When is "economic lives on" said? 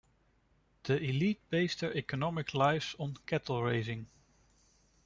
1.95-3.17